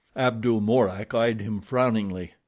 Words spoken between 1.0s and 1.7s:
eyed him,